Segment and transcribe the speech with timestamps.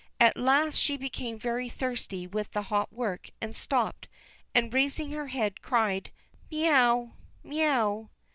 [0.19, 4.07] At last she became very thirsty with the hot work, and stopped,
[4.55, 6.09] and, raising her head, cried:
[6.51, 7.11] "Miau,
[7.43, 8.09] miau!"